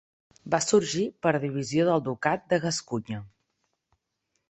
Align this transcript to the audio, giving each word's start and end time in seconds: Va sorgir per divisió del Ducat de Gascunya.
Va 0.55 0.59
sorgir 0.67 1.03
per 1.27 1.35
divisió 1.45 1.87
del 1.91 2.03
Ducat 2.09 2.51
de 2.55 2.63
Gascunya. 2.67 3.25